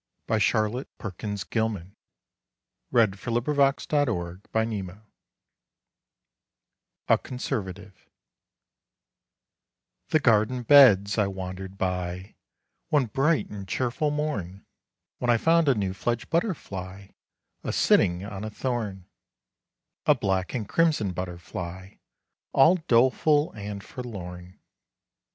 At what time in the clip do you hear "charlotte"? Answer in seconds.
0.97-0.97